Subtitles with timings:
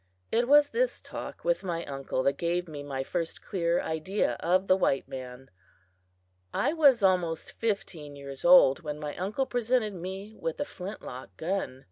[0.31, 4.65] It was this talk with my uncle that gave me my first clear idea of
[4.65, 5.51] the white man.
[6.51, 11.37] I was almost fifteen years old when my uncle presented me with a flint lock
[11.37, 11.79] gun.